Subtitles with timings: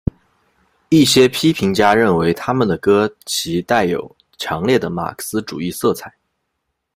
[0.89, 6.11] 一些批评家认为他们的歌其带有强烈的马克思主义色彩。